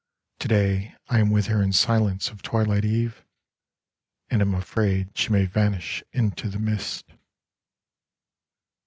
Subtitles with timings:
[0.39, 3.23] To day I am with her in silence of twilight eve,
[4.31, 7.05] And am afraid she may vanish into the mist.